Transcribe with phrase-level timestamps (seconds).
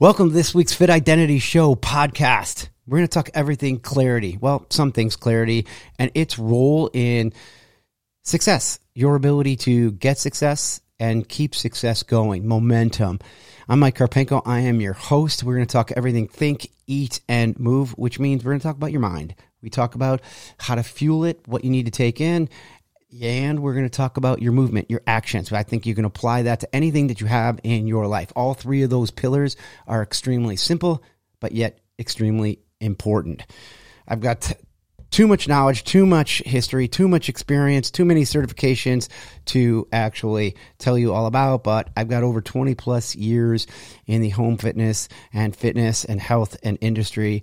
[0.00, 2.70] Welcome to this week's Fit Identity Show podcast.
[2.86, 4.38] We're going to talk everything clarity.
[4.40, 5.66] Well, some things clarity
[5.98, 7.34] and its role in
[8.24, 13.18] success, your ability to get success and keep success going, momentum.
[13.68, 14.40] I'm Mike Karpenko.
[14.46, 15.44] I am your host.
[15.44, 18.76] We're going to talk everything think, eat, and move, which means we're going to talk
[18.76, 19.34] about your mind.
[19.60, 20.22] We talk about
[20.56, 22.48] how to fuel it, what you need to take in,
[23.20, 25.52] and we're going to talk about your movement, your actions.
[25.52, 28.32] I think you can apply that to anything that you have in your life.
[28.36, 29.56] All three of those pillars
[29.86, 31.02] are extremely simple,
[31.40, 33.44] but yet extremely important.
[34.06, 34.52] I've got
[35.10, 39.08] too much knowledge, too much history, too much experience, too many certifications
[39.46, 41.64] to actually tell you all about.
[41.64, 43.66] But I've got over 20 plus years
[44.06, 47.42] in the home fitness and fitness and health and industry,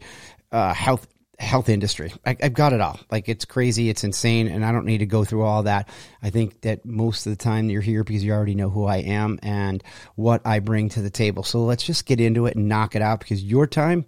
[0.52, 1.08] uh, health
[1.40, 2.12] health industry.
[2.26, 3.00] I, have got it all.
[3.12, 5.90] Like it's crazy, it's insane, and I don't need to go through all that.
[6.22, 8.98] I think that most of the time you're here because you already know who I
[8.98, 9.84] am and
[10.16, 11.44] what I bring to the table.
[11.44, 14.06] So let's just get into it and knock it out because your time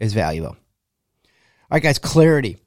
[0.00, 0.50] is valuable.
[0.50, 2.58] All right, guys, clarity.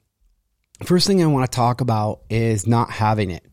[0.84, 3.44] First thing I want to talk about is not having it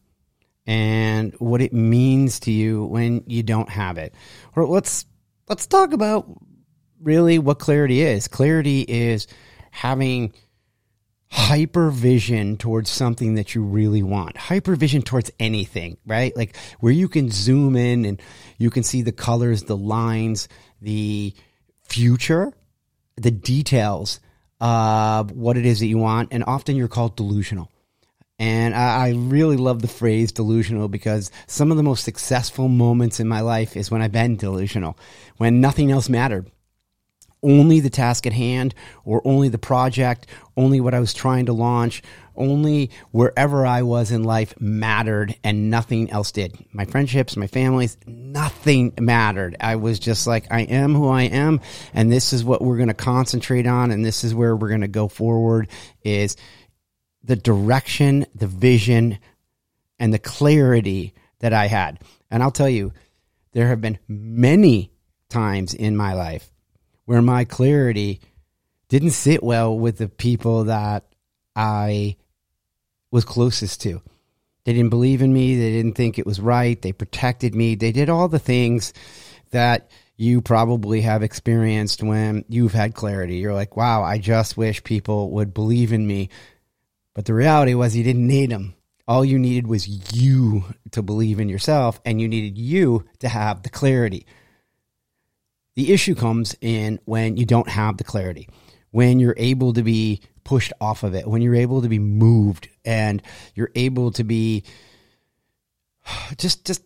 [0.66, 4.14] and what it means to you when you don't have it.
[4.56, 5.06] Or let's
[5.50, 6.26] let's talk about
[7.02, 8.28] really what clarity is.
[8.28, 9.28] Clarity is
[9.72, 10.34] having
[11.34, 14.36] hypervision towards something that you really want.
[14.36, 16.36] Hypervision towards anything, right?
[16.38, 18.22] Like where you can zoom in and
[18.60, 20.48] you can see the colors, the lines,
[20.80, 21.34] the
[21.82, 22.54] future,
[23.16, 24.20] the details
[24.62, 26.30] of what it is that you want.
[26.32, 27.72] And often you're called delusional.
[28.38, 33.28] And I, really love the phrase delusional because some of the most successful moments in
[33.28, 34.98] my life is when I've been delusional,
[35.38, 36.52] when nothing else mattered
[37.44, 41.54] only the task at hand or only the project, only what I was trying to
[41.54, 42.02] launch,
[42.36, 46.56] only wherever I was in life mattered and nothing else did.
[46.72, 49.56] My friendships, my families, nothing mattered.
[49.60, 51.62] I was just like, I am who I am
[51.94, 54.82] and this is what we're going to concentrate on and this is where we're going
[54.82, 55.68] to go forward
[56.04, 56.38] is
[57.24, 59.20] the direction, the vision
[60.00, 62.00] and the clarity that I had.
[62.32, 62.94] And I'll tell you,
[63.52, 64.92] there have been many
[65.30, 66.53] times in my life
[67.06, 68.22] where my clarity
[68.90, 71.06] didn't sit well with the people that
[71.56, 72.18] I
[73.12, 74.02] was closest to.
[74.66, 75.58] They didn't believe in me.
[75.58, 76.82] They didn't think it was right.
[76.82, 77.76] They protected me.
[77.76, 78.94] They did all the things
[79.52, 83.38] that you probably have experienced when you've had clarity.
[83.38, 86.30] You're like, wow, I just wish people would believe in me.
[87.14, 88.74] But the reality was you didn't need them.
[89.08, 93.64] All you needed was you to believe in yourself, and you needed you to have
[93.64, 94.26] the clarity.
[95.76, 98.48] The issue comes in when you don't have the clarity,
[98.92, 102.70] when you're able to be pushed off of it, when you're able to be moved
[102.86, 103.22] and
[103.56, 104.64] you're able to be
[106.38, 106.84] just, just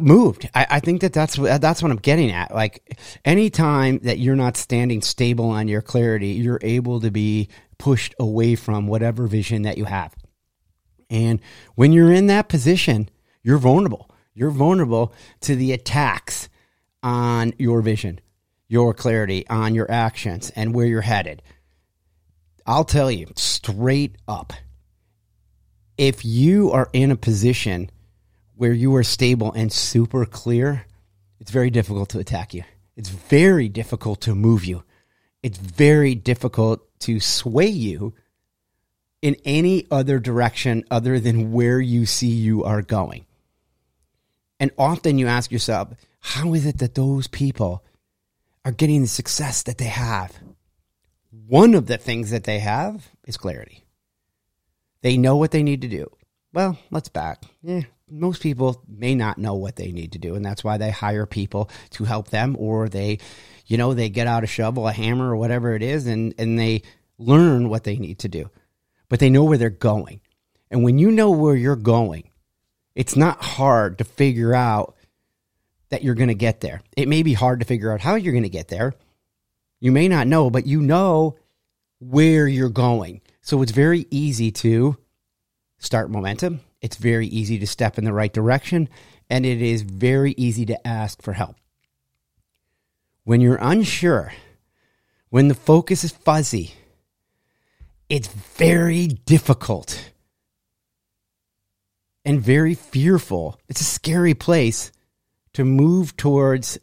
[0.00, 0.48] moved.
[0.54, 2.54] I, I, think that that's that's what I'm getting at.
[2.54, 8.14] Like anytime that you're not standing stable on your clarity, you're able to be pushed
[8.18, 10.14] away from whatever vision that you have.
[11.10, 11.40] And
[11.74, 13.08] when you're in that position,
[13.42, 14.10] you're vulnerable.
[14.34, 16.47] You're vulnerable to the attacks
[17.02, 18.20] on your vision,
[18.68, 21.42] your clarity, on your actions, and where you're headed.
[22.66, 24.52] I'll tell you straight up
[25.98, 27.90] if you are in a position
[28.54, 30.86] where you are stable and super clear,
[31.40, 32.62] it's very difficult to attack you.
[32.96, 34.84] It's very difficult to move you.
[35.42, 38.14] It's very difficult to sway you
[39.22, 43.26] in any other direction other than where you see you are going.
[44.60, 45.90] And often you ask yourself,
[46.28, 47.82] how is it that those people
[48.62, 50.38] are getting the success that they have?
[51.30, 53.86] One of the things that they have is clarity.
[55.00, 56.10] They know what they need to do.
[56.52, 57.44] Well, let's back.
[57.62, 60.90] Yeah, most people may not know what they need to do, and that's why they
[60.90, 63.20] hire people to help them, or they,
[63.64, 66.58] you know, they get out a shovel, a hammer, or whatever it is, and and
[66.58, 66.82] they
[67.16, 68.50] learn what they need to do.
[69.08, 70.20] But they know where they're going.
[70.70, 72.28] And when you know where you're going,
[72.94, 74.94] it's not hard to figure out
[75.90, 76.82] that you're going to get there.
[76.96, 78.94] It may be hard to figure out how you're going to get there.
[79.80, 81.36] You may not know, but you know
[82.00, 83.20] where you're going.
[83.40, 84.96] So it's very easy to
[85.78, 86.60] start momentum.
[86.80, 88.88] It's very easy to step in the right direction.
[89.30, 91.56] And it is very easy to ask for help.
[93.24, 94.32] When you're unsure,
[95.28, 96.72] when the focus is fuzzy,
[98.08, 100.12] it's very difficult
[102.24, 103.60] and very fearful.
[103.68, 104.92] It's a scary place
[105.54, 106.78] to move towards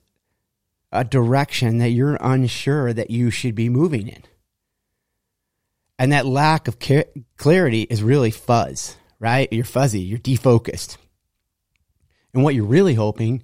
[0.92, 4.24] a direction that you're unsure that you should be moving in.
[5.98, 6.78] And that lack of
[7.38, 9.52] clarity is really fuzz, right?
[9.52, 10.98] You're fuzzy, you're defocused.
[12.34, 13.44] And what you're really hoping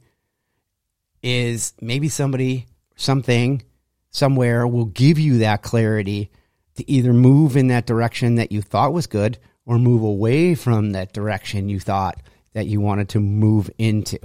[1.23, 3.63] is maybe somebody, something
[4.09, 6.29] somewhere will give you that clarity
[6.75, 10.91] to either move in that direction that you thought was good or move away from
[10.91, 12.21] that direction you thought
[12.53, 14.19] that you wanted to move into.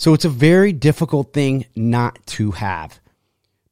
[0.00, 2.98] So it's a very difficult thing not to have.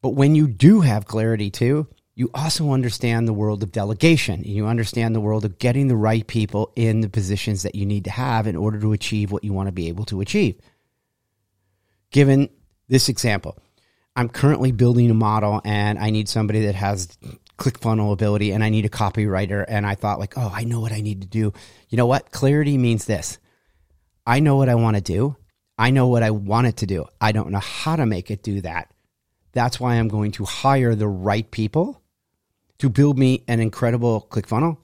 [0.03, 4.35] But when you do have clarity too, you also understand the world of delegation.
[4.35, 7.87] and You understand the world of getting the right people in the positions that you
[7.87, 10.61] need to have in order to achieve what you want to be able to achieve.
[12.11, 12.51] Given
[12.89, 13.57] this example,
[14.15, 17.09] I'm currently building a model and I need somebody that has
[17.57, 19.65] ClickFunnels ability and I need a copywriter.
[19.67, 21.55] And I thought, like, oh, I know what I need to do.
[21.89, 22.33] You know what?
[22.33, 23.39] Clarity means this
[24.27, 25.37] I know what I want to do.
[25.79, 27.07] I know what I want it to do.
[27.21, 28.91] I don't know how to make it do that.
[29.53, 32.03] That's why I'm going to hire the right people
[32.79, 34.79] to build me an incredible ClickFunnels,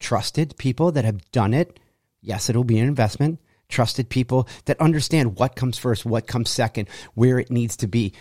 [0.00, 1.80] trusted people that have done it.
[2.20, 3.40] Yes, it'll be an investment.
[3.68, 8.14] Trusted people that understand what comes first, what comes second, where it needs to be.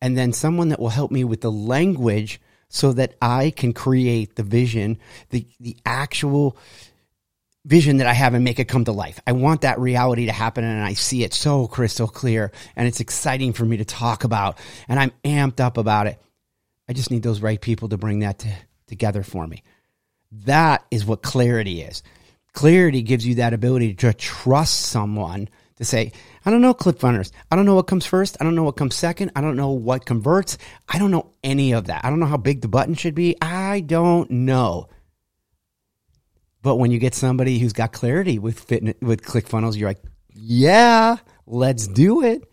[0.00, 4.36] And then someone that will help me with the language so that I can create
[4.36, 4.98] the vision,
[5.30, 6.56] the, the actual
[7.64, 9.20] vision that I have and make it come to life.
[9.26, 13.00] I want that reality to happen and I see it so crystal clear and it's
[13.00, 16.20] exciting for me to talk about and I'm amped up about it.
[16.88, 18.52] I just need those right people to bring that to,
[18.86, 19.62] together for me.
[20.44, 22.02] That is what clarity is.
[22.52, 26.12] Clarity gives you that ability to trust someone to say,
[26.44, 27.32] I don't know ClickFunnels.
[27.50, 28.36] I don't know what comes first.
[28.40, 29.32] I don't know what comes second.
[29.34, 30.58] I don't know what converts.
[30.88, 32.04] I don't know any of that.
[32.04, 33.36] I don't know how big the button should be.
[33.40, 34.88] I don't know.
[36.64, 40.02] But when you get somebody who's got clarity with fitness, with ClickFunnels, you're like,
[40.32, 42.50] yeah, let's do it.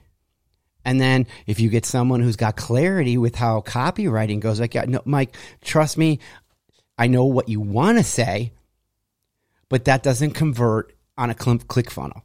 [0.84, 4.84] And then if you get someone who's got clarity with how copywriting goes, like, yeah,
[4.86, 6.20] no, Mike, trust me,
[6.98, 8.52] I know what you want to say,
[9.70, 12.22] but that doesn't convert on a ClickFunnels.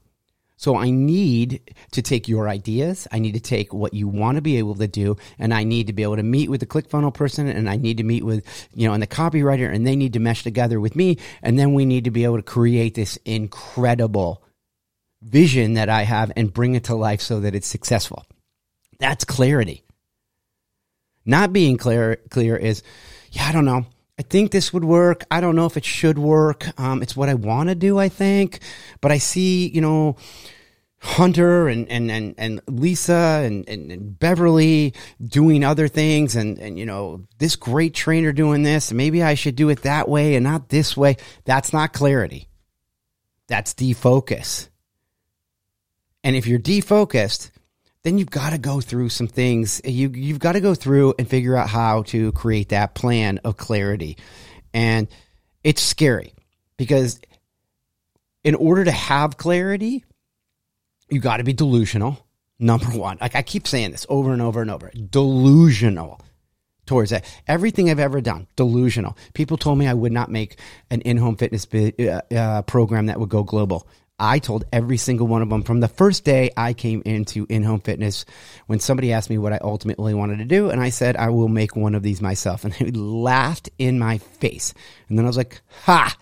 [0.58, 3.06] So I need to take your ideas.
[3.12, 5.86] I need to take what you want to be able to do, and I need
[5.88, 8.44] to be able to meet with the ClickFunnels person, and I need to meet with
[8.74, 11.74] you know and the copywriter, and they need to mesh together with me, and then
[11.74, 14.42] we need to be able to create this incredible
[15.22, 18.24] vision that I have and bring it to life so that it's successful.
[18.98, 19.84] That's clarity.
[21.26, 22.82] Not being clear clear is,
[23.30, 23.84] yeah, I don't know.
[24.18, 25.24] I think this would work.
[25.30, 26.66] I don't know if it should work.
[26.80, 28.60] Um, it's what I want to do, I think.
[29.00, 30.16] But I see, you know,
[31.00, 36.78] Hunter and, and, and, and Lisa and, and, and, Beverly doing other things and, and,
[36.78, 38.90] you know, this great trainer doing this.
[38.90, 41.16] Maybe I should do it that way and not this way.
[41.44, 42.48] That's not clarity.
[43.46, 44.68] That's defocus.
[46.24, 47.50] And if you're defocused,
[48.06, 49.80] then you've got to go through some things.
[49.84, 53.56] You you've got to go through and figure out how to create that plan of
[53.56, 54.16] clarity.
[54.72, 55.08] And
[55.64, 56.32] it's scary
[56.76, 57.20] because
[58.44, 60.04] in order to have clarity,
[61.10, 62.24] you got to be delusional.
[62.60, 66.20] Number one, like I keep saying this over and over and over, delusional
[66.86, 67.24] towards that.
[67.48, 69.16] Everything I've ever done, delusional.
[69.34, 70.60] People told me I would not make
[70.92, 73.88] an in-home fitness uh, uh, program that would go global.
[74.18, 77.62] I told every single one of them from the first day I came into in
[77.62, 78.24] home fitness
[78.66, 80.70] when somebody asked me what I ultimately wanted to do.
[80.70, 82.64] And I said, I will make one of these myself.
[82.64, 84.72] And they laughed in my face.
[85.08, 86.16] And then I was like, ha!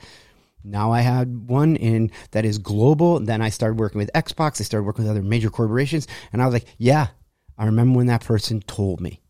[0.64, 3.20] Now I had one in that is global.
[3.20, 4.60] Then I started working with Xbox.
[4.60, 6.08] I started working with other major corporations.
[6.32, 7.08] And I was like, yeah,
[7.56, 9.20] I remember when that person told me.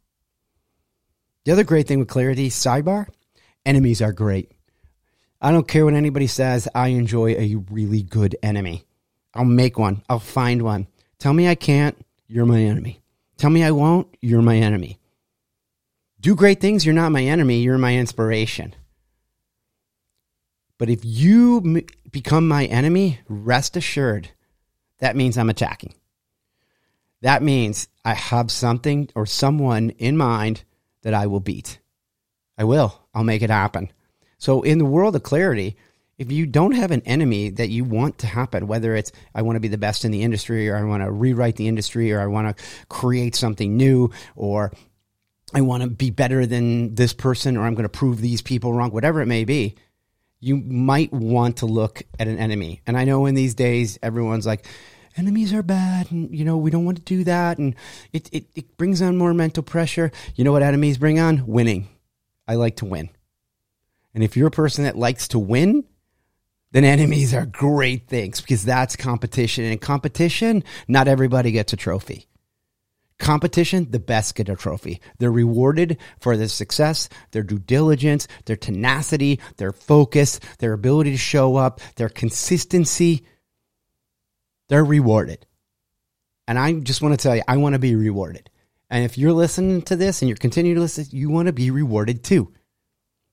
[1.44, 3.08] The other great thing with clarity, sidebar,
[3.66, 4.53] enemies are great.
[5.40, 6.68] I don't care what anybody says.
[6.74, 8.84] I enjoy a really good enemy.
[9.34, 10.02] I'll make one.
[10.08, 10.86] I'll find one.
[11.18, 11.96] Tell me I can't.
[12.26, 13.00] You're my enemy.
[13.36, 14.08] Tell me I won't.
[14.20, 14.98] You're my enemy.
[16.20, 16.86] Do great things.
[16.86, 17.60] You're not my enemy.
[17.60, 18.74] You're my inspiration.
[20.78, 24.30] But if you m- become my enemy, rest assured,
[24.98, 25.94] that means I'm attacking.
[27.20, 30.64] That means I have something or someone in mind
[31.02, 31.78] that I will beat.
[32.56, 33.00] I will.
[33.14, 33.92] I'll make it happen.
[34.38, 35.76] So in the world of clarity,
[36.18, 39.56] if you don't have an enemy that you want to happen, whether it's I want
[39.56, 42.20] to be the best in the industry or I want to rewrite the industry or
[42.20, 44.72] I want to create something new or
[45.52, 48.72] I want to be better than this person or I'm going to prove these people
[48.72, 49.74] wrong, whatever it may be,
[50.40, 52.80] you might want to look at an enemy.
[52.86, 54.66] And I know in these days everyone's like,
[55.16, 57.76] enemies are bad and you know we don't want to do that and
[58.12, 60.12] it, it, it brings on more mental pressure.
[60.34, 61.46] You know what enemies bring on?
[61.46, 61.88] Winning.
[62.46, 63.10] I like to win.
[64.14, 65.84] And if you're a person that likes to win,
[66.70, 69.64] then enemies are great things because that's competition.
[69.64, 72.26] And competition, not everybody gets a trophy.
[73.18, 75.00] Competition, the best get a trophy.
[75.18, 81.16] They're rewarded for their success, their due diligence, their tenacity, their focus, their ability to
[81.16, 83.24] show up, their consistency.
[84.68, 85.46] They're rewarded.
[86.48, 88.50] And I just want to tell you, I want to be rewarded.
[88.90, 91.70] And if you're listening to this and you're continuing to listen, you want to be
[91.70, 92.52] rewarded too.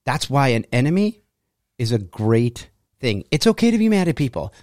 [0.06, 1.22] That's why an enemy
[1.78, 3.26] is a great thing.
[3.32, 4.54] It's okay to be mad at people.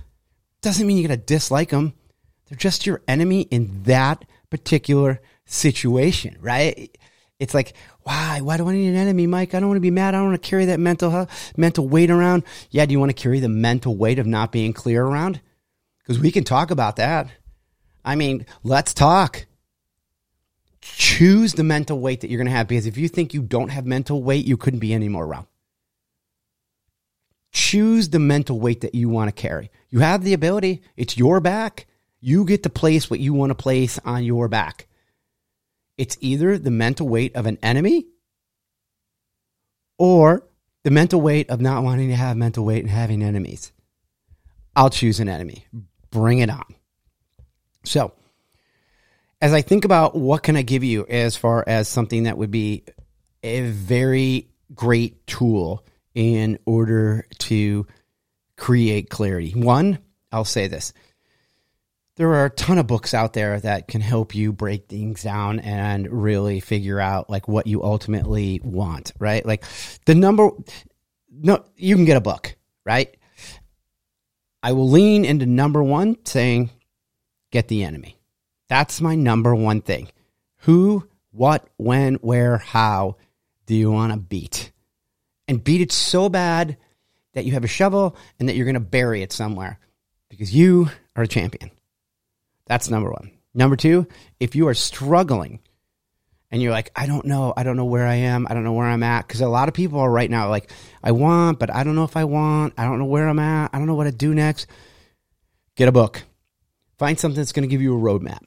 [0.61, 1.95] Doesn't mean you got to dislike them.
[2.49, 6.97] They're just your enemy in that particular situation, right?
[7.39, 8.41] It's like, why?
[8.41, 9.55] Why do I need an enemy, Mike?
[9.55, 10.15] I don't want to be mad.
[10.15, 12.43] I don't want to carry that mental mental weight around.
[12.71, 15.41] Yeah, do you want to carry the mental weight of not being clear around?
[15.99, 17.29] Because we can talk about that.
[18.05, 19.47] I mean, let's talk.
[20.97, 23.71] Choose the mental weight that you're going to have because if you think you don't
[23.71, 25.47] have mental weight, you couldn't be any more wrong.
[27.53, 29.71] Choose the mental weight that you want to carry.
[29.91, 31.87] You have the ability, it's your back.
[32.21, 34.87] You get to place what you want to place on your back.
[35.97, 38.07] It's either the mental weight of an enemy
[39.99, 40.45] or
[40.85, 43.73] the mental weight of not wanting to have mental weight and having enemies.
[44.77, 45.67] I'll choose an enemy.
[46.11, 46.65] Bring it on.
[47.85, 48.13] So,
[49.41, 52.51] as I think about what can I give you as far as something that would
[52.51, 52.85] be
[53.43, 57.87] a very great tool in order to
[58.57, 59.53] create clarity.
[59.53, 59.99] One,
[60.33, 60.93] I'll say this.
[62.17, 65.61] There are a ton of books out there that can help you break things down
[65.61, 69.47] and really figure out like what you ultimately want, right?
[69.47, 69.65] Like
[70.05, 70.51] the number
[71.31, 73.17] no you can get a book, right?
[74.61, 76.71] I will lean into number 1 saying
[77.53, 78.18] get the enemy.
[78.69, 80.09] That's my number one thing.
[80.63, 83.17] Who, what, when, where, how
[83.67, 84.73] do you want to beat?
[85.47, 86.77] And beat it so bad
[87.33, 89.79] that you have a shovel and that you're going to bury it somewhere
[90.29, 91.71] because you are a champion.
[92.67, 93.31] That's number one.
[93.55, 94.07] Number two,
[94.39, 95.61] if you are struggling
[96.51, 98.73] and you're like, I don't know, I don't know where I am, I don't know
[98.73, 100.71] where I'm at, because a lot of people are right now like,
[101.03, 103.71] I want, but I don't know if I want, I don't know where I'm at,
[103.73, 104.67] I don't know what to do next.
[105.77, 106.23] Get a book.
[106.99, 108.41] Find something that's going to give you a roadmap.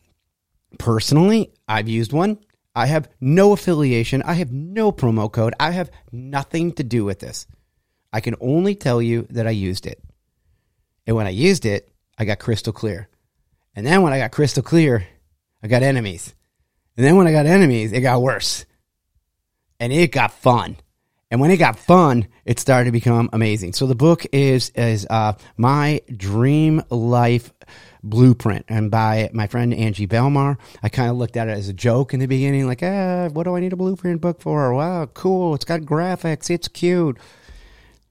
[0.77, 2.37] Personally, I've used one.
[2.73, 4.21] I have no affiliation.
[4.23, 5.53] I have no promo code.
[5.59, 7.45] I have nothing to do with this.
[8.13, 10.01] I can only tell you that I used it.
[11.05, 13.09] And when I used it, I got crystal clear.
[13.75, 15.07] And then when I got crystal clear,
[15.63, 16.33] I got enemies.
[16.97, 18.65] And then when I got enemies, it got worse.
[19.79, 20.77] And it got fun.
[21.31, 23.71] And when it got fun, it started to become amazing.
[23.73, 27.53] So the book is is uh, my dream life
[28.03, 30.57] blueprint and by my friend Angie Belmar.
[30.83, 33.43] I kind of looked at it as a joke in the beginning, like, ah, what
[33.43, 34.73] do I need a blueprint book for?
[34.73, 35.55] Wow, cool.
[35.55, 36.49] It's got graphics.
[36.49, 37.17] It's cute.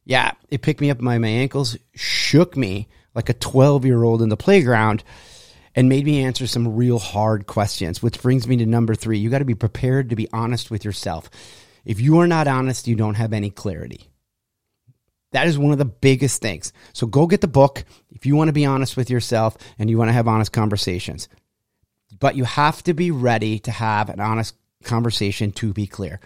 [0.06, 4.22] Yeah, it picked me up by my ankles, shook me like a 12 year old
[4.22, 5.04] in the playground,
[5.74, 9.18] and made me answer some real hard questions, which brings me to number three.
[9.18, 11.28] You got to be prepared to be honest with yourself.
[11.84, 14.10] If you are not honest, you don't have any clarity.
[15.32, 16.72] That is one of the biggest things.
[16.92, 19.96] So go get the book if you want to be honest with yourself and you
[19.96, 21.28] want to have honest conversations.
[22.18, 26.20] But you have to be ready to have an honest conversation to be clear.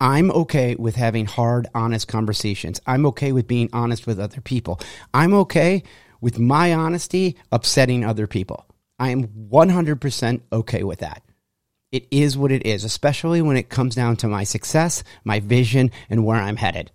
[0.00, 2.80] I'm okay with having hard, honest conversations.
[2.86, 4.80] I'm okay with being honest with other people.
[5.14, 5.82] I'm okay
[6.20, 8.66] with my honesty upsetting other people.
[8.98, 11.22] I am 100% okay with that.
[11.92, 15.90] It is what it is, especially when it comes down to my success, my vision,
[16.08, 16.90] and where I'm headed.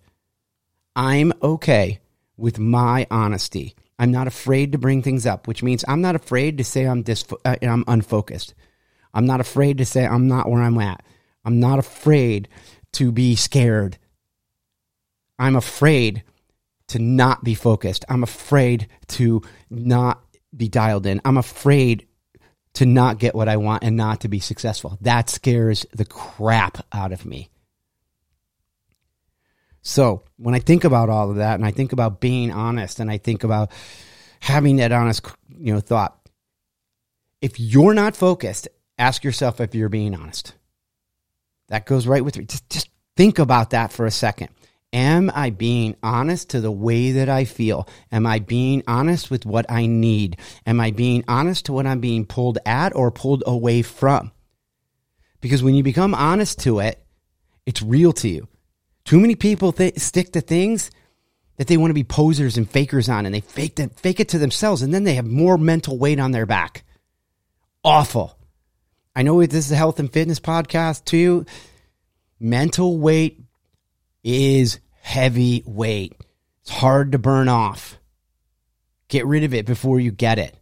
[0.94, 2.00] I'm okay
[2.36, 3.74] with my honesty.
[3.98, 7.02] I'm not afraid to bring things up, which means I'm not afraid to say I'm
[7.02, 8.54] dis- uh, I'm unfocused.
[9.12, 11.04] I'm not afraid to say I'm not where I'm at.
[11.44, 12.48] I'm not afraid
[12.92, 13.98] to be scared.
[15.38, 16.22] I'm afraid
[16.88, 18.04] to not be focused.
[18.08, 20.22] I'm afraid to not
[20.56, 21.20] be dialed in.
[21.24, 22.05] I'm afraid
[22.76, 24.98] to not get what I want and not to be successful.
[25.00, 27.48] That scares the crap out of me.
[29.80, 33.10] So when I think about all of that and I think about being honest and
[33.10, 33.70] I think about
[34.40, 35.26] having that honest,
[35.58, 36.18] you know, thought,
[37.40, 38.68] if you're not focused,
[38.98, 40.54] ask yourself if you're being honest.
[41.68, 42.44] That goes right with me.
[42.44, 44.50] Just, just think about that for a second.
[44.96, 47.86] Am I being honest to the way that I feel?
[48.10, 50.38] Am I being honest with what I need?
[50.64, 54.32] Am I being honest to what I'm being pulled at or pulled away from?
[55.42, 57.04] Because when you become honest to it,
[57.66, 58.48] it's real to you.
[59.04, 60.90] Too many people th- stick to things
[61.58, 64.30] that they want to be posers and fakers on, and they fake it, fake it
[64.30, 66.84] to themselves, and then they have more mental weight on their back.
[67.84, 68.38] Awful.
[69.14, 71.44] I know this is a health and fitness podcast too.
[72.40, 73.42] Mental weight
[74.24, 76.14] is heavy weight.
[76.62, 77.98] It's hard to burn off.
[79.08, 80.56] Get rid of it before you get it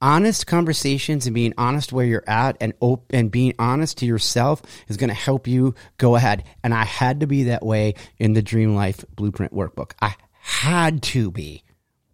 [0.00, 4.62] honest conversations and being honest where you're at and op- and being honest to yourself
[4.88, 6.44] is going to help you go ahead.
[6.62, 9.92] And I had to be that way in the Dream Life Blueprint workbook.
[10.00, 11.64] I had to be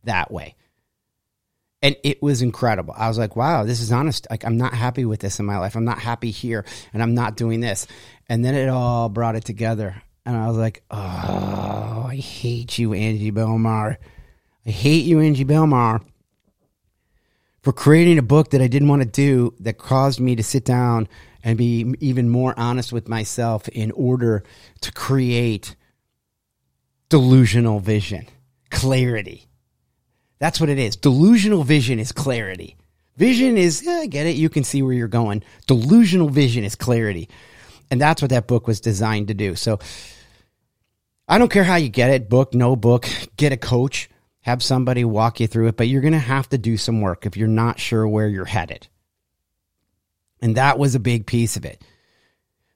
[0.04, 0.54] that way.
[1.82, 2.94] And it was incredible.
[2.96, 4.26] I was like, wow, this is honest.
[4.30, 5.76] Like, I'm not happy with this in my life.
[5.76, 7.86] I'm not happy here and I'm not doing this.
[8.26, 10.02] And then it all brought it together.
[10.26, 13.98] And I was like, oh, I hate you, Angie Belmar.
[14.66, 16.02] I hate you, Angie Belmar,
[17.60, 20.64] for creating a book that I didn't want to do that caused me to sit
[20.64, 21.08] down
[21.42, 24.42] and be even more honest with myself in order
[24.80, 25.76] to create
[27.10, 28.26] delusional vision,
[28.70, 29.46] clarity.
[30.38, 30.96] That's what it is.
[30.96, 32.76] Delusional vision is clarity.
[33.16, 34.36] Vision is, yeah, I get it.
[34.36, 35.44] You can see where you're going.
[35.66, 37.28] Delusional vision is clarity.
[37.94, 39.54] And that's what that book was designed to do.
[39.54, 39.78] So
[41.28, 44.10] I don't care how you get it book, no book, get a coach,
[44.40, 47.24] have somebody walk you through it, but you're going to have to do some work
[47.24, 48.88] if you're not sure where you're headed.
[50.42, 51.84] And that was a big piece of it.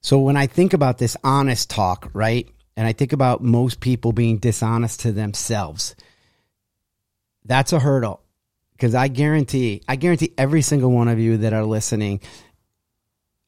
[0.02, 2.48] So when I think about this honest talk, right?
[2.76, 5.96] And I think about most people being dishonest to themselves
[7.44, 8.22] that's a hurdle
[8.72, 12.20] because I guarantee, I guarantee every single one of you that are listening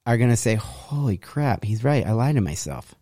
[0.06, 2.06] are going to say, "Holy crap, he's right.
[2.06, 2.94] I lied to myself.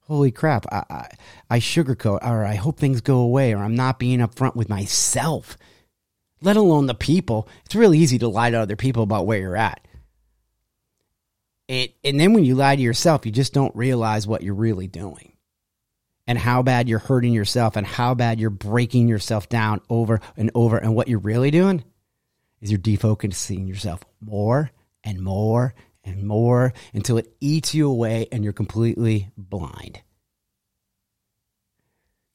[0.00, 1.08] Holy crap, I, I,
[1.50, 5.56] I sugarcoat, or I hope things go away, or I'm not being upfront with myself."
[6.40, 7.48] Let alone the people.
[7.64, 9.86] It's really easy to lie to other people about where you're at.
[11.68, 14.86] It, and then when you lie to yourself, you just don't realize what you're really
[14.86, 15.32] doing
[16.26, 20.50] and how bad you're hurting yourself and how bad you're breaking yourself down over and
[20.54, 20.76] over.
[20.76, 21.82] And what you're really doing
[22.60, 24.70] is you're defocusing yourself more
[25.02, 30.00] and more and more until it eats you away and you're completely blind.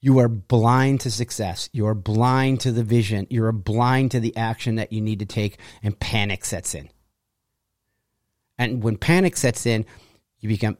[0.02, 1.70] You are blind to success.
[1.74, 3.28] You are blind to the vision.
[3.30, 6.90] You're blind to the action that you need to take, and panic sets in.
[8.58, 9.86] And when panic sets in,
[10.40, 10.78] you become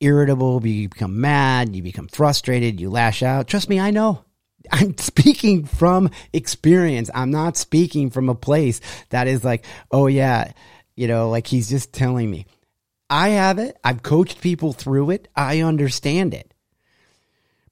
[0.00, 3.46] irritable, you become mad, you become frustrated, you lash out.
[3.46, 4.24] Trust me, I know.
[4.70, 7.10] I'm speaking from experience.
[7.14, 8.80] I'm not speaking from a place
[9.10, 10.52] that is like, oh, yeah,
[10.94, 12.46] you know, like he's just telling me.
[13.08, 13.76] I have it.
[13.84, 15.28] I've coached people through it.
[15.36, 16.52] I understand it.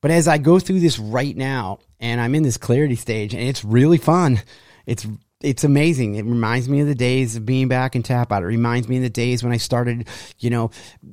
[0.01, 3.42] But as I go through this right now and I'm in this clarity stage and
[3.42, 4.40] it's really fun,
[4.87, 5.07] it's
[5.42, 6.16] it's amazing.
[6.16, 8.42] It reminds me of the days of being back in Tap Out.
[8.42, 10.07] It reminds me of the days when I started,
[10.38, 10.71] you know,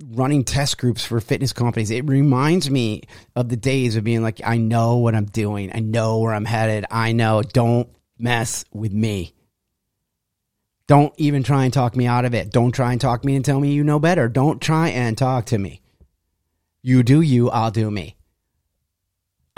[0.09, 1.91] running test groups for fitness companies.
[1.91, 3.03] It reminds me
[3.37, 5.71] of the days of being like, I know what I'm doing.
[5.73, 6.85] I know where I'm headed.
[6.91, 7.41] I know.
[7.41, 7.87] Don't
[8.19, 9.33] mess with me.
[10.87, 12.49] Don't even try and talk me out of it.
[12.49, 14.29] Don't try and talk me and tell me you know better.
[14.29, 15.81] Don't try and talk to me.
[16.81, 18.15] You do you, I'll do me.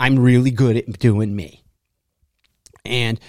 [0.00, 1.62] I'm really good at doing me.
[2.84, 3.20] And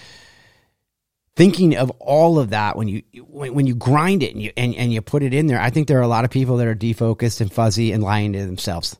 [1.36, 4.94] thinking of all of that when you when, you grind it and you and, and
[4.94, 6.76] you put it in there, I think there are a lot of people that are
[6.76, 8.98] defocused and fuzzy and lying to themselves.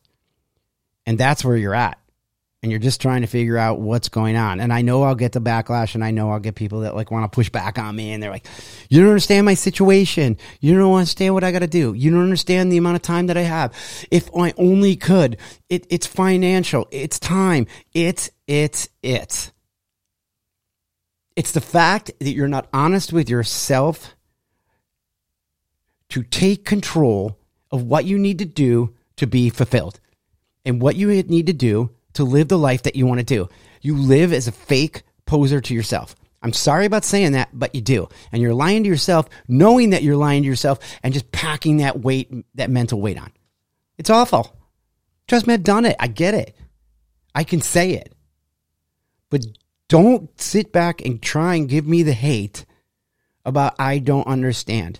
[1.06, 1.98] And that's where you're at.
[2.64, 4.60] And you're just trying to figure out what's going on.
[4.60, 7.10] And I know I'll get the backlash and I know I'll get people that like
[7.10, 8.46] want to push back on me and they're like,
[8.88, 10.38] you don't understand my situation.
[10.60, 11.94] You don't understand what I got to do.
[11.94, 13.74] You don't understand the amount of time that I have.
[14.12, 15.38] If I only could,
[15.70, 16.88] it, it's financial.
[16.92, 17.66] It's time.
[17.96, 19.52] It's, it's, it's.
[21.36, 24.16] It's the fact that you're not honest with yourself
[26.10, 27.40] to take control
[27.72, 30.00] of what you need to do to be fulfilled
[30.64, 33.50] and what you need to do to live the life that you want to do.
[33.82, 36.16] You live as a fake poser to yourself.
[36.44, 38.10] I'm sorry about saying that, but you do.
[38.32, 42.00] And you're lying to yourself, knowing that you're lying to yourself and just packing that
[42.02, 43.32] weight, that mental weight on.
[43.98, 44.56] It's awful.
[45.28, 45.96] Trust me, I've done it.
[46.00, 46.56] I get it.
[47.36, 48.14] I can say it.
[49.30, 49.46] But
[49.88, 52.66] don't sit back and try and give me the hate
[53.46, 55.00] about I don't understand.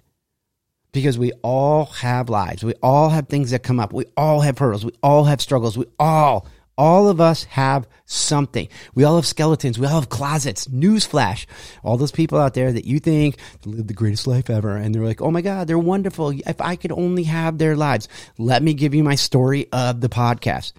[0.92, 2.64] Because we all have lives.
[2.64, 3.94] We all have things that come up.
[3.94, 4.86] We all have hurdles.
[4.86, 5.78] We all have struggles.
[5.78, 6.46] We all,
[6.78, 8.68] all of us have something.
[8.96, 9.78] We all have skeletons.
[9.78, 10.68] We all have closets.
[10.68, 11.46] Newsflash.
[11.84, 15.06] All those people out there that you think live the greatest life ever and they're
[15.06, 16.32] like, oh my God, they're wonderful.
[16.32, 18.08] If I could only have their lives.
[18.38, 20.74] Let me give you my story of the podcast.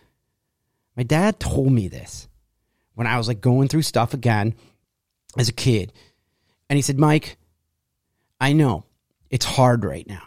[0.96, 2.28] My dad told me this
[2.94, 4.55] when I was like going through stuff again
[5.38, 5.92] as a kid.
[6.68, 7.37] And he said, Mike,
[8.40, 8.85] I know
[9.31, 10.22] it's hard right now.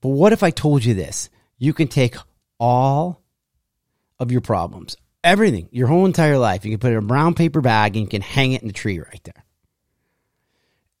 [0.00, 1.28] But what if I told you this?
[1.58, 2.16] You can take
[2.58, 3.19] all
[4.20, 7.34] of your problems, everything, your whole entire life, you can put it in a brown
[7.34, 9.44] paper bag and you can hang it in the tree right there.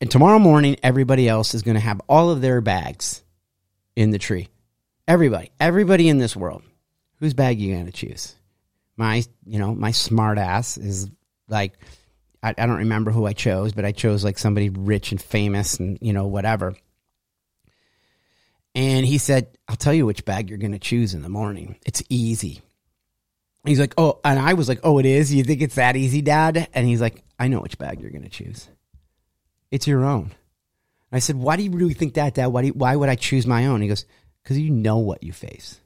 [0.00, 3.22] And tomorrow morning, everybody else is going to have all of their bags
[3.94, 4.48] in the tree.
[5.06, 6.62] Everybody, everybody in this world.
[7.16, 8.34] Whose bag you going to choose?
[9.00, 11.10] my you know my smart ass is
[11.48, 11.72] like
[12.42, 15.80] I, I don't remember who I chose, but I chose like somebody rich and famous
[15.80, 16.74] and you know whatever.
[18.74, 21.76] And he said, "I'll tell you which bag you're going to choose in the morning.
[21.84, 22.60] It's easy."
[23.64, 25.32] He's like, "Oh," and I was like, "Oh, it is.
[25.32, 28.22] You think it's that easy, Dad?" And he's like, "I know which bag you're going
[28.22, 28.68] to choose.
[29.70, 30.32] It's your own.
[31.12, 32.46] I said, Why do you really think that, Dad?
[32.46, 33.82] Why, do you, why would I choose my own?
[33.82, 34.04] He goes,
[34.42, 35.80] Because you know what you face.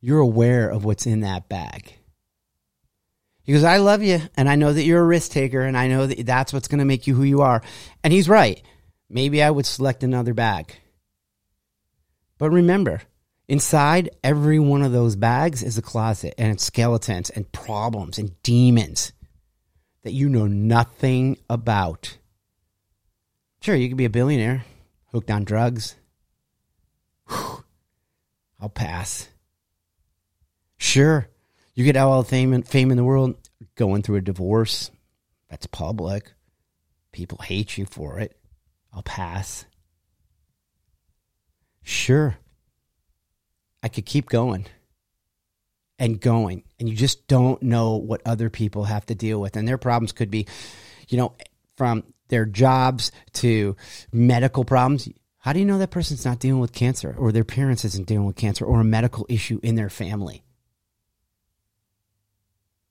[0.00, 1.94] You're aware of what's in that bag.
[3.42, 5.88] He goes, I love you, and I know that you're a risk taker, and I
[5.88, 7.62] know that that's what's going to make you who you are.
[8.04, 8.62] And he's right.
[9.08, 10.76] Maybe I would select another bag.
[12.38, 13.02] But remember,
[13.50, 18.40] inside every one of those bags is a closet, and it's skeletons and problems and
[18.44, 19.12] demons
[20.04, 22.16] that you know nothing about.
[23.60, 24.64] Sure, you could be a billionaire,
[25.06, 25.96] hooked on drugs.
[27.28, 27.64] Whew,
[28.60, 29.28] I'll pass.
[30.78, 31.28] Sure,
[31.74, 33.34] you get all the fame fame in the world
[33.74, 34.92] going through a divorce.
[35.50, 36.32] That's public.
[37.10, 38.38] People hate you for it.
[38.92, 39.66] I'll pass.
[41.82, 42.36] Sure.
[43.82, 44.66] I could keep going
[45.98, 46.64] and going.
[46.78, 49.56] And you just don't know what other people have to deal with.
[49.56, 50.46] And their problems could be,
[51.08, 51.34] you know,
[51.76, 53.76] from their jobs to
[54.12, 55.08] medical problems.
[55.38, 58.26] How do you know that person's not dealing with cancer or their parents isn't dealing
[58.26, 60.42] with cancer or a medical issue in their family?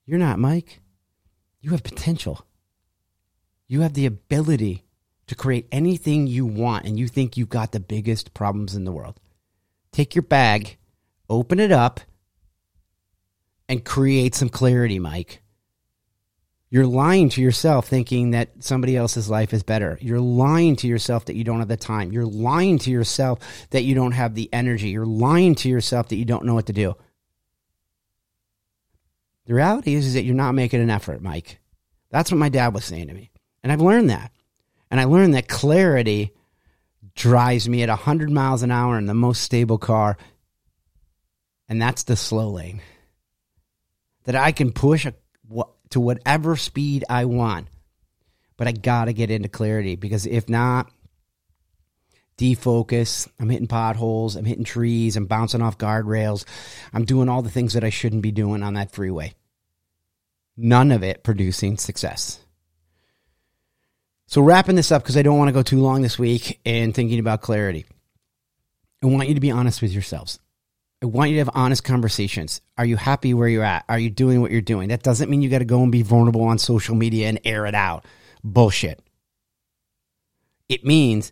[0.05, 0.79] You're not, Mike.
[1.61, 2.45] You have potential.
[3.67, 4.83] You have the ability
[5.27, 8.91] to create anything you want, and you think you've got the biggest problems in the
[8.91, 9.19] world.
[9.91, 10.78] Take your bag,
[11.29, 11.99] open it up,
[13.67, 15.41] and create some clarity, Mike.
[16.71, 19.97] You're lying to yourself thinking that somebody else's life is better.
[20.01, 22.11] You're lying to yourself that you don't have the time.
[22.11, 23.39] You're lying to yourself
[23.71, 24.89] that you don't have the energy.
[24.89, 26.95] You're lying to yourself that you don't know what to do.
[29.47, 31.59] The reality is, is that you're not making an effort, Mike.
[32.11, 33.31] That's what my dad was saying to me.
[33.63, 34.31] And I've learned that.
[34.91, 36.33] And I learned that clarity
[37.15, 40.17] drives me at 100 miles an hour in the most stable car.
[41.69, 42.81] And that's the slow lane.
[44.25, 45.13] That I can push a,
[45.91, 47.67] to whatever speed I want.
[48.57, 50.91] But I got to get into clarity because if not,
[52.37, 53.29] defocus.
[53.39, 54.35] I'm hitting potholes.
[54.35, 55.15] I'm hitting trees.
[55.15, 56.43] I'm bouncing off guardrails.
[56.91, 59.33] I'm doing all the things that I shouldn't be doing on that freeway
[60.59, 62.39] none of it producing success.
[64.27, 66.93] So, wrapping this up because I don't want to go too long this week and
[66.93, 67.85] thinking about clarity.
[69.01, 70.39] I want you to be honest with yourselves.
[71.01, 72.59] I want you to have honest conversations.
[72.77, 73.85] Are you happy where you're at?
[73.87, 74.89] Are you doing what you're doing?
[74.89, 77.65] That doesn't mean you got to go and be vulnerable on social media and air
[77.65, 78.03] it out.
[78.43, 79.01] Bullshit.
[80.67, 81.31] It means,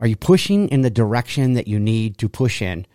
[0.00, 2.86] are you pushing in the direction that you need to push in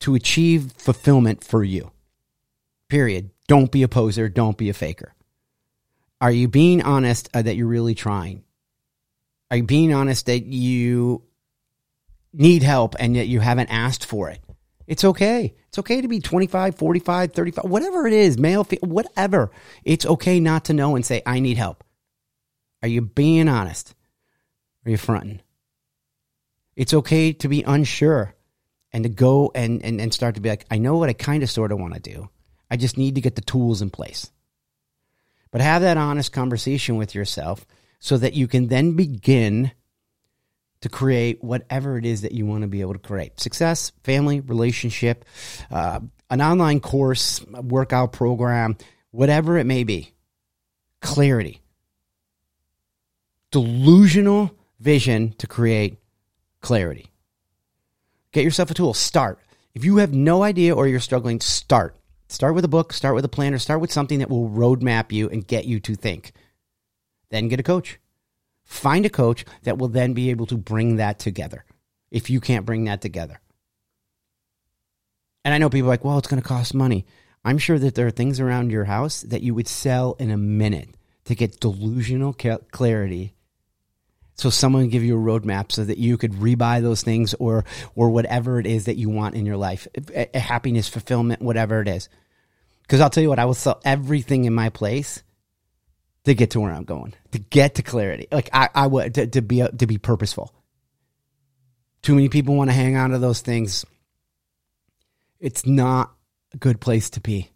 [0.00, 1.90] to achieve fulfillment for you?
[2.88, 3.30] Period.
[3.48, 4.28] Don't be a poser.
[4.28, 5.12] Don't be a faker.
[6.20, 8.44] Are you being honest uh, that you're really trying?
[9.50, 11.24] Are you being honest that you
[12.32, 14.43] need help and yet you haven't asked for it?
[14.86, 15.54] It's okay.
[15.68, 19.50] It's okay to be 25, 45, 35, whatever it is, male, whatever.
[19.84, 21.84] It's okay not to know and say, I need help.
[22.82, 23.94] Are you being honest?
[24.84, 25.40] Are you fronting?
[26.76, 28.34] It's okay to be unsure
[28.92, 31.42] and to go and, and, and start to be like, I know what I kind
[31.42, 32.28] of sort of want to do.
[32.70, 34.30] I just need to get the tools in place.
[35.50, 37.64] But have that honest conversation with yourself
[38.00, 39.72] so that you can then begin
[40.84, 44.40] to create whatever it is that you want to be able to create success, family,
[44.40, 45.24] relationship,
[45.70, 48.76] uh, an online course, workout program,
[49.10, 50.12] whatever it may be.
[51.00, 51.62] Clarity.
[53.50, 55.96] Delusional vision to create
[56.60, 57.10] clarity.
[58.32, 58.92] Get yourself a tool.
[58.92, 59.38] Start.
[59.72, 61.96] If you have no idea or you're struggling, start.
[62.28, 65.12] Start with a book, start with a plan, or start with something that will roadmap
[65.12, 66.32] you and get you to think.
[67.30, 67.98] Then get a coach.
[68.64, 71.64] Find a coach that will then be able to bring that together
[72.10, 73.40] if you can't bring that together.
[75.44, 77.06] And I know people like, well, it's going to cost money.
[77.44, 80.36] I'm sure that there are things around your house that you would sell in a
[80.36, 80.88] minute
[81.26, 83.34] to get delusional clarity.
[84.36, 88.10] So someone give you a roadmap so that you could rebuy those things or or
[88.10, 89.86] whatever it is that you want in your life,
[90.34, 92.08] happiness, fulfillment, whatever it is.
[92.82, 95.22] Because I'll tell you what, I will sell everything in my place
[96.24, 98.28] to get to where I'm going, to get to clarity.
[98.30, 100.52] Like I, I would to, to be to be purposeful.
[102.02, 103.84] Too many people want to hang on to those things.
[105.40, 106.12] It's not
[106.52, 107.50] a good place to be.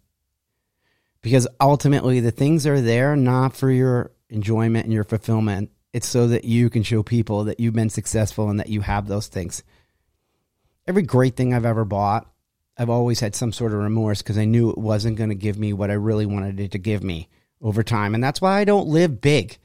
[1.21, 5.69] Because ultimately the things are there not for your enjoyment and your fulfillment.
[5.91, 9.07] It's so that you can show people that you've been successful and that you have
[9.07, 9.63] those things.
[10.87, 12.27] Every great thing I've ever bought
[12.79, 15.59] I've always had some sort of remorse because I knew it wasn't going to give
[15.59, 17.27] me what I really wanted it to give me
[17.61, 19.57] over time, and that's why I don't live big.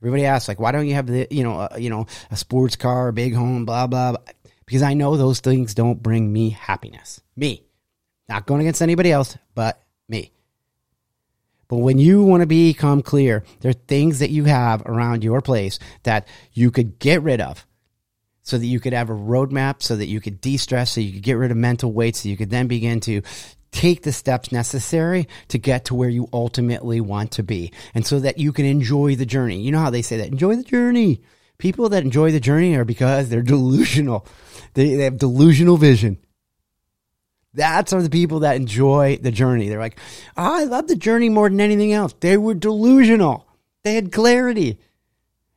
[0.00, 2.76] Everybody asks, like, why don't you have the, you know, uh, you know, a sports
[2.76, 4.22] car, a big home, blah, blah blah?
[4.64, 7.20] Because I know those things don't bring me happiness.
[7.36, 7.64] Me,
[8.28, 10.32] not going against anybody else, but me.
[11.68, 15.40] But when you want to become clear, there are things that you have around your
[15.40, 17.64] place that you could get rid of
[18.42, 21.12] so that you could have a roadmap, so that you could de stress, so you
[21.12, 23.22] could get rid of mental weight, so you could then begin to
[23.72, 27.72] take the steps necessary to get to where you ultimately want to be.
[27.94, 29.60] And so that you can enjoy the journey.
[29.60, 31.22] You know how they say that enjoy the journey.
[31.58, 34.26] People that enjoy the journey are because they're delusional.
[34.74, 36.18] They, they have delusional vision.
[37.52, 39.68] That's are the people that enjoy the journey.
[39.68, 39.98] They're like,
[40.36, 42.14] oh, I love the journey more than anything else.
[42.20, 43.48] They were delusional.
[43.82, 44.78] They had clarity.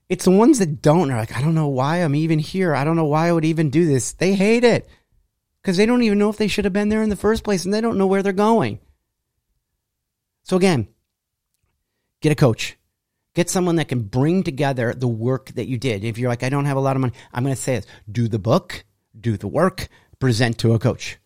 [0.10, 2.76] It's the ones that don't are like, I don't know why I'm even here.
[2.76, 4.14] I don't know why I would even do this.
[4.14, 4.88] They hate it
[5.64, 7.64] because they don't even know if they should have been there in the first place
[7.64, 8.80] and they don't know where they're going.
[10.44, 10.90] So, again,
[12.22, 12.78] get a coach.
[13.34, 16.04] Get someone that can bring together the work that you did.
[16.04, 17.88] If you're like, I don't have a lot of money, I'm going to say this
[18.12, 18.84] do the book,
[19.20, 19.88] do the work,
[20.20, 21.18] present to a coach.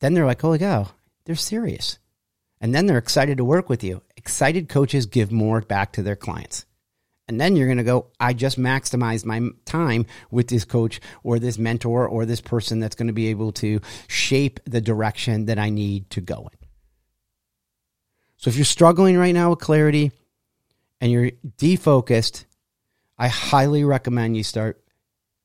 [0.00, 0.88] Then they're like, holy cow,
[1.24, 1.98] they're serious.
[2.60, 4.02] And then they're excited to work with you.
[4.16, 6.66] Excited coaches give more back to their clients.
[7.32, 11.38] And then you're going to go, I just maximized my time with this coach or
[11.38, 15.58] this mentor or this person that's going to be able to shape the direction that
[15.58, 16.68] I need to go in.
[18.36, 20.12] So if you're struggling right now with clarity
[21.00, 22.44] and you're defocused,
[23.16, 24.84] I highly recommend you start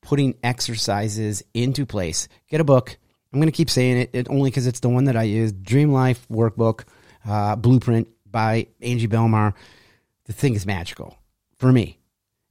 [0.02, 2.28] putting exercises into place.
[2.50, 2.98] Get a book,
[3.32, 5.54] I'm going to keep saying it, it only because it's the one that I use.
[5.54, 6.84] Dream Life Workbook
[7.26, 9.54] uh, Blueprint by Angie Belmar.
[10.26, 11.18] The thing is magical
[11.58, 12.00] for me.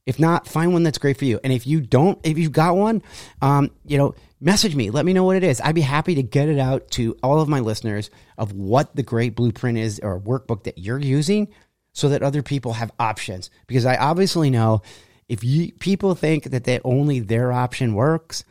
[0.07, 1.37] If not, find one that's great for you.
[1.43, 3.03] And if you don't, if you've got one,
[3.41, 4.89] um, you know, message me.
[4.89, 5.59] Let me know what it is.
[5.59, 9.03] I'd be happy to get it out to all of my listeners of what the
[9.03, 11.49] great blueprint is or workbook that you're using
[11.91, 13.49] so that other people have options.
[13.67, 14.81] Because I obviously know
[15.27, 18.45] if you people think that they, only their option works,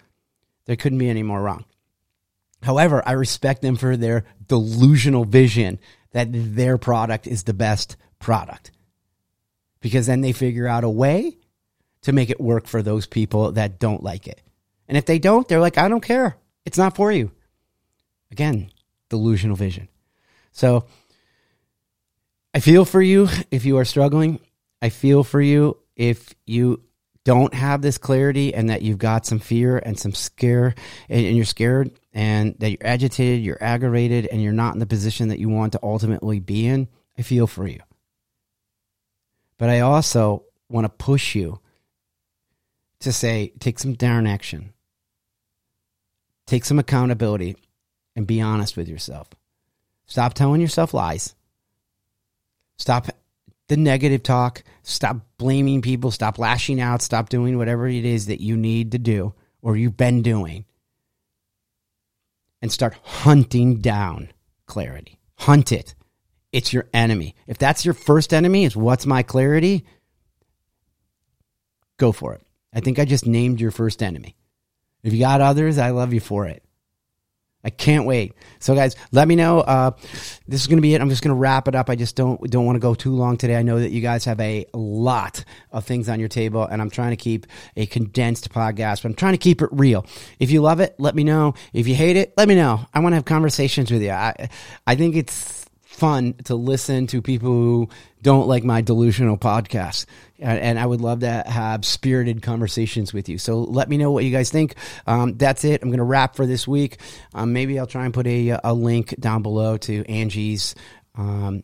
[0.66, 1.64] there couldn't be any more wrong.
[2.62, 5.78] However, I respect them for their delusional vision
[6.12, 8.72] that their product is the best product
[9.87, 11.38] because then they figure out a way
[12.03, 14.42] to make it work for those people that don't like it.
[14.88, 16.37] And if they don't, they're like, I don't care.
[16.64, 17.31] It's not for you.
[18.33, 18.72] Again,
[19.11, 19.87] delusional vision.
[20.51, 20.87] So
[22.53, 24.40] I feel for you if you are struggling.
[24.83, 26.83] I feel for you if you
[27.22, 30.75] don't have this clarity and that you've got some fear and some scare
[31.09, 35.29] and, you're scared and that you're agitated, you're aggravated, and you're not in the position
[35.29, 37.79] that you want to ultimately be in, I feel for you.
[39.58, 41.60] But I also want to push you
[43.00, 44.72] to say, take some darn action,
[46.46, 47.56] take some accountability,
[48.14, 49.28] and be honest with yourself.
[50.06, 51.34] Stop telling yourself lies.
[52.78, 53.08] Stop
[53.68, 54.62] the negative talk.
[54.82, 56.10] Stop blaming people.
[56.10, 57.02] Stop lashing out.
[57.02, 60.64] Stop doing whatever it is that you need to do or you've been doing.
[62.62, 64.30] And start hunting down
[64.66, 65.18] clarity.
[65.38, 65.94] Hunt it.
[66.56, 67.34] It's your enemy.
[67.46, 69.84] If that's your first enemy, is what's my clarity?
[71.98, 72.40] Go for it.
[72.72, 74.36] I think I just named your first enemy.
[75.02, 76.62] If you got others, I love you for it.
[77.62, 78.32] I can't wait.
[78.58, 79.60] So, guys, let me know.
[79.60, 79.90] Uh,
[80.48, 81.02] this is going to be it.
[81.02, 81.90] I'm just going to wrap it up.
[81.90, 83.56] I just don't don't want to go too long today.
[83.56, 86.88] I know that you guys have a lot of things on your table, and I'm
[86.88, 89.02] trying to keep a condensed podcast.
[89.02, 90.06] But I'm trying to keep it real.
[90.38, 91.52] If you love it, let me know.
[91.74, 92.86] If you hate it, let me know.
[92.94, 94.12] I want to have conversations with you.
[94.12, 94.48] I
[94.86, 95.65] I think it's
[95.96, 97.88] fun to listen to people who
[98.22, 100.06] don't like my delusional podcast.
[100.38, 103.38] And, I would love to have spirited conversations with you.
[103.38, 104.74] So let me know what you guys think.
[105.06, 105.82] Um, that's it.
[105.82, 106.98] I'm going to wrap for this week.
[107.32, 110.74] Um, maybe I'll try and put a, a link down below to Angie's.
[111.14, 111.62] Um,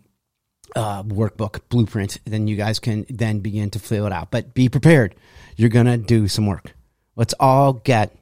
[0.74, 4.30] uh, workbook blueprint, then you guys can then begin to fill it out.
[4.30, 5.14] But be prepared.
[5.54, 6.72] You're going to do some work.
[7.14, 8.16] Let's all get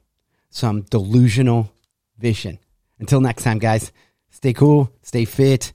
[0.51, 1.73] some delusional
[2.19, 2.59] vision.
[2.99, 3.93] Until next time, guys,
[4.31, 5.73] stay cool, stay fit,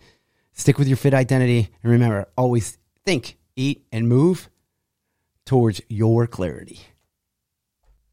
[0.56, 1.70] Stick with your fit identity.
[1.84, 4.50] And remember, always think, eat, and move
[5.46, 6.80] towards your clarity.